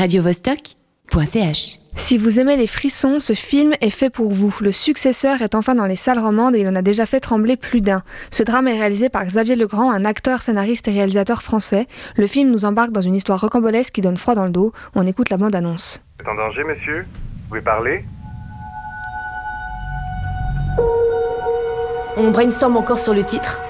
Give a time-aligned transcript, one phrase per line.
[0.00, 1.78] radiovostok.ch.
[1.96, 4.56] Si vous aimez les frissons, ce film est fait pour vous.
[4.62, 7.58] Le successeur est enfin dans les salles romandes et il en a déjà fait trembler
[7.58, 8.02] plus d'un.
[8.30, 11.86] Ce drame est réalisé par Xavier Legrand, un acteur, scénariste et réalisateur français.
[12.16, 14.72] Le film nous embarque dans une histoire rocambolesque qui donne froid dans le dos.
[14.94, 16.00] On écoute la bande-annonce.
[16.18, 18.04] Vous êtes en danger, monsieur Vous pouvez parler
[22.16, 23.60] On brainstorm encore sur le titre.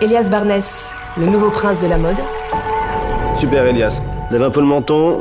[0.00, 2.18] Elias Barnès, le nouveau prince de la mode.
[3.36, 4.02] Super Elias.
[4.32, 5.20] Lève un peu le menton.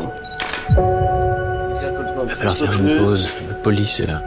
[2.45, 3.29] Falloir faire une pause.
[3.49, 4.21] La police est là.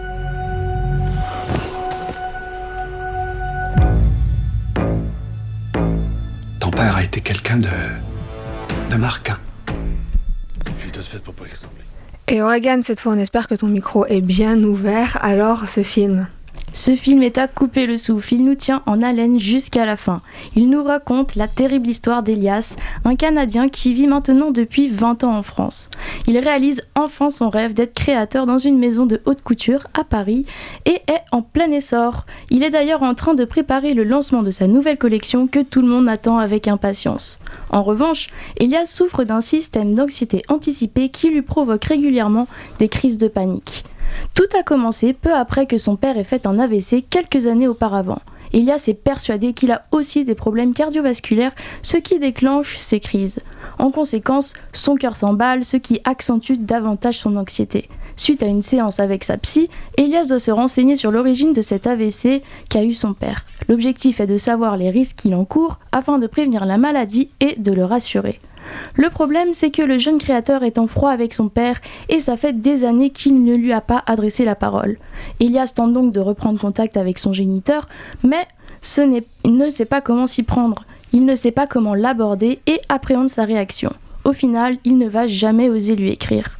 [6.58, 7.68] Ton père a été quelqu'un de.
[8.90, 9.36] de marquant.
[10.78, 11.84] Je suis toute faite pour pas y ressembler.
[12.26, 15.18] Et Oregon, cette fois, on espère que ton micro est bien ouvert.
[15.22, 16.26] Alors, ce film
[16.78, 20.22] Ce film est à couper le souffle, il nous tient en haleine jusqu'à la fin.
[20.54, 25.36] Il nous raconte la terrible histoire d'Elias, un Canadien qui vit maintenant depuis 20 ans
[25.36, 25.90] en France.
[26.28, 30.46] Il réalise enfin son rêve d'être créateur dans une maison de haute couture à Paris
[30.84, 32.26] et est en plein essor.
[32.48, 35.82] Il est d'ailleurs en train de préparer le lancement de sa nouvelle collection que tout
[35.82, 37.40] le monde attend avec impatience.
[37.70, 38.28] En revanche,
[38.60, 42.46] Elias souffre d'un système d'anxiété anticipée qui lui provoque régulièrement
[42.78, 43.82] des crises de panique.
[44.34, 48.20] Tout a commencé peu après que son père ait fait un AVC quelques années auparavant.
[48.52, 53.40] Elias est persuadé qu'il a aussi des problèmes cardiovasculaires, ce qui déclenche ces crises.
[53.78, 57.88] En conséquence, son cœur s'emballe, ce qui accentue davantage son anxiété.
[58.16, 61.86] Suite à une séance avec sa psy, Elias doit se renseigner sur l'origine de cet
[61.86, 63.44] AVC qu'a eu son père.
[63.68, 67.72] L'objectif est de savoir les risques qu'il encourt afin de prévenir la maladie et de
[67.72, 68.40] le rassurer.
[68.94, 72.36] Le problème, c'est que le jeune créateur est en froid avec son père et ça
[72.36, 74.98] fait des années qu'il ne lui a pas adressé la parole.
[75.40, 77.88] Elias tente donc de reprendre contact avec son géniteur,
[78.24, 78.46] mais
[78.82, 80.84] ce ne sait pas comment s'y prendre.
[81.12, 83.92] Il ne sait pas comment l'aborder et appréhende sa réaction.
[84.24, 86.56] Au final, il ne va jamais oser lui écrire.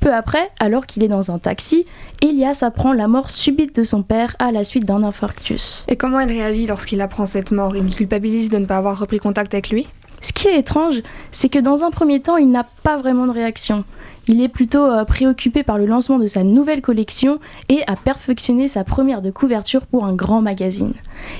[0.00, 1.84] Peu après, alors qu'il est dans un taxi,
[2.22, 5.84] Elias apprend la mort subite de son père à la suite d'un infarctus.
[5.88, 7.76] Et comment il réagit lorsqu'il apprend cette mort?
[7.76, 9.88] Il culpabilise de ne pas avoir repris contact avec lui?
[10.20, 13.32] Ce qui est étrange, c'est que dans un premier temps, il n'a pas vraiment de
[13.32, 13.84] réaction.
[14.28, 18.68] Il est plutôt euh, préoccupé par le lancement de sa nouvelle collection et à perfectionner
[18.68, 20.92] sa première de couverture pour un grand magazine.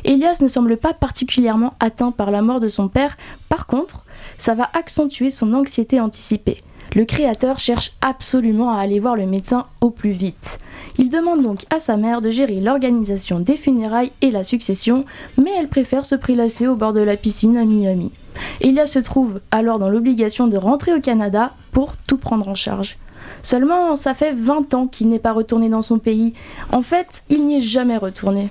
[0.04, 3.16] Elias ne semble pas particulièrement atteint par la mort de son père,
[3.48, 4.04] par contre,
[4.38, 6.62] ça va accentuer son anxiété anticipée.
[6.96, 10.58] Le créateur cherche absolument à aller voir le médecin au plus vite.
[10.98, 15.04] Il demande donc à sa mère de gérer l'organisation des funérailles et la succession,
[15.38, 18.10] mais elle préfère se prélasser au bord de la piscine à Miami.
[18.60, 22.98] Elias se trouve alors dans l'obligation de rentrer au Canada pour tout prendre en charge.
[23.42, 26.34] Seulement, ça fait 20 ans qu'il n'est pas retourné dans son pays.
[26.72, 28.50] En fait, il n'y est jamais retourné.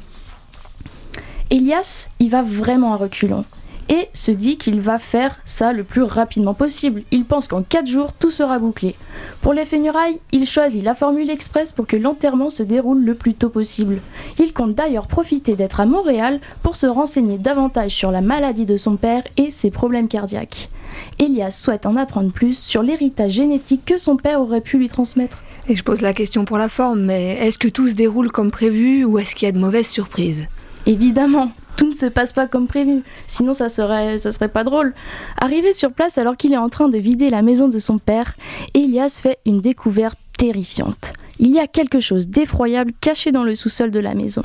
[1.51, 3.45] Elias, il va vraiment à reculons
[3.89, 7.03] et se dit qu'il va faire ça le plus rapidement possible.
[7.11, 8.95] Il pense qu'en 4 jours, tout sera bouclé.
[9.41, 13.33] Pour les funérailles, il choisit la formule express pour que l'enterrement se déroule le plus
[13.33, 14.01] tôt possible.
[14.39, 18.77] Il compte d'ailleurs profiter d'être à Montréal pour se renseigner davantage sur la maladie de
[18.77, 20.69] son père et ses problèmes cardiaques.
[21.17, 25.39] Elias souhaite en apprendre plus sur l'héritage génétique que son père aurait pu lui transmettre.
[25.67, 28.51] Et je pose la question pour la forme, mais est-ce que tout se déroule comme
[28.51, 30.47] prévu ou est-ce qu'il y a de mauvaises surprises?
[30.85, 34.93] Évidemment, tout ne se passe pas comme prévu, sinon ça serait, ça serait pas drôle.
[35.37, 38.35] Arrivé sur place alors qu'il est en train de vider la maison de son père,
[38.73, 41.13] Elias fait une découverte terrifiante.
[41.39, 44.43] Il y a quelque chose d'effroyable caché dans le sous-sol de la maison.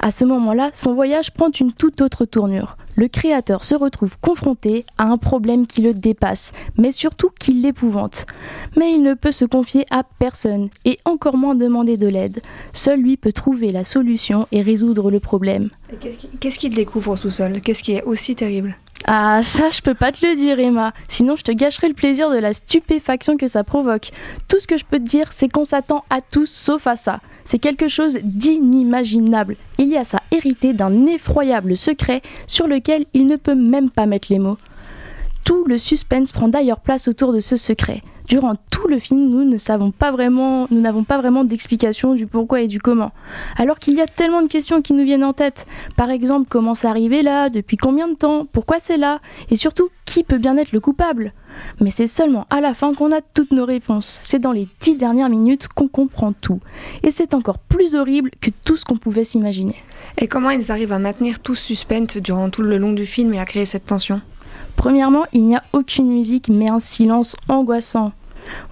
[0.00, 2.76] À ce moment-là, son voyage prend une toute autre tournure.
[2.96, 8.26] Le créateur se retrouve confronté à un problème qui le dépasse, mais surtout qui l'épouvante.
[8.76, 12.40] Mais il ne peut se confier à personne, et encore moins demander de l'aide.
[12.72, 15.70] Seul lui peut trouver la solution et résoudre le problème.
[16.40, 17.60] Qu'est-ce qu'il découvre au sous-sol?
[17.62, 18.76] Qu'est-ce qui est aussi terrible?
[19.06, 20.94] Ah, ça, je peux pas te le dire, Emma.
[21.08, 24.10] Sinon, je te gâcherai le plaisir de la stupéfaction que ça provoque.
[24.48, 27.20] Tout ce que je peux te dire, c'est qu'on s'attend à tout sauf à ça.
[27.44, 29.56] C'est quelque chose d'inimaginable.
[29.78, 34.38] Elias a hérité d'un effroyable secret sur lequel il ne peut même pas mettre les
[34.38, 34.58] mots.
[35.44, 38.00] Tout le suspense prend d'ailleurs place autour de ce secret.
[38.28, 42.26] Durant tout le film, nous ne savons pas vraiment, nous n'avons pas vraiment d'explication du
[42.26, 43.12] pourquoi et du comment.
[43.58, 45.66] Alors qu'il y a tellement de questions qui nous viennent en tête.
[45.96, 49.20] Par exemple, comment c'est arrivé là Depuis combien de temps Pourquoi c'est là
[49.50, 51.34] Et surtout, qui peut bien être le coupable
[51.80, 54.20] Mais c'est seulement à la fin qu'on a toutes nos réponses.
[54.22, 56.60] C'est dans les dix dernières minutes qu'on comprend tout.
[57.02, 59.76] Et c'est encore plus horrible que tout ce qu'on pouvait s'imaginer.
[60.16, 63.38] Et comment ils arrivent à maintenir tout suspense durant tout le long du film et
[63.38, 64.22] à créer cette tension?
[64.76, 68.12] Premièrement, il n'y a aucune musique mais un silence angoissant.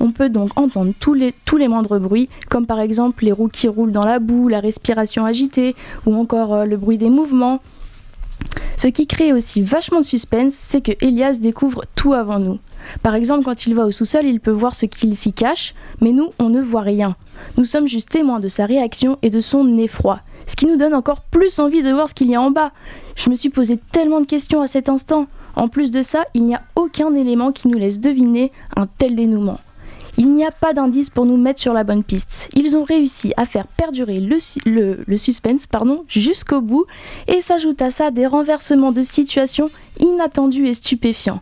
[0.00, 3.92] On peut donc entendre tous les, moindres bruits, comme par exemple les roues qui roulent
[3.92, 5.74] dans la boue, la respiration agitée,
[6.06, 7.60] ou encore euh, le bruit des mouvements.
[8.76, 12.58] Ce qui crée aussi vachement de suspense, c'est que Elias découvre tout avant nous.
[13.02, 16.12] Par exemple, quand il va au sous-sol, il peut voir ce qu'il s'y cache, mais
[16.12, 17.16] nous, on ne voit rien.
[17.56, 20.94] Nous sommes juste témoins de sa réaction et de son effroi, ce qui nous donne
[20.94, 22.72] encore plus envie de voir ce qu'il y a en bas.
[23.14, 25.26] Je me suis posé tellement de questions à cet instant.
[25.54, 29.14] En plus de ça, il n'y a aucun élément qui nous laisse deviner un tel
[29.16, 29.60] dénouement.
[30.18, 32.50] Il n'y a pas d'indice pour nous mettre sur la bonne piste.
[32.54, 35.66] Ils ont réussi à faire perdurer le, suspense
[36.06, 36.84] jusqu'au bout
[37.28, 39.70] et s'ajoute à ça des renversements de situation
[40.00, 41.40] inattendus et stupéfiants.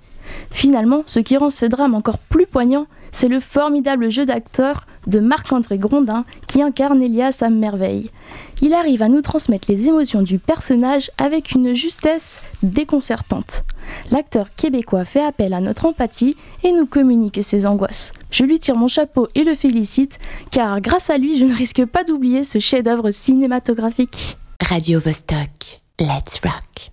[0.53, 5.21] Finalement, ce qui rend ce drame encore plus poignant, c'est le formidable jeu d'acteur de
[5.21, 8.11] Marc-André Grondin qui incarne Elias à merveille.
[8.63, 13.65] Il arrive à nous transmettre les émotions du personnage avec une justesse déconcertante.
[14.11, 18.13] L'acteur québécois fait appel à notre empathie et nous communique ses angoisses.
[18.31, 20.19] Je lui tire mon chapeau et le félicite,
[20.51, 24.37] car grâce à lui, je ne risque pas d'oublier ce chef-d'œuvre cinématographique.
[24.61, 26.93] Radio Vostok, let's rock.